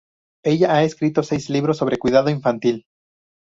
Ella 0.43 0.71
ha 0.75 0.83
escrito 0.83 1.21
seis 1.21 1.51
libros 1.51 1.77
sobre 1.77 1.99
cuidado 1.99 2.31
infantil. 2.31 2.85